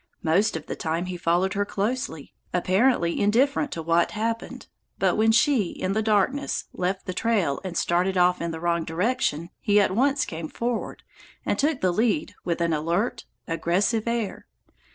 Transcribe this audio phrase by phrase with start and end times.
[0.23, 4.65] Most of the time he followed her closely, apparently indifferent to what happened,
[4.97, 8.83] but when she, in the darkness, left the trail and started off in the wrong
[8.83, 11.03] direction, he at once came forward,
[11.45, 14.47] and took the lead with an alert, aggressive air.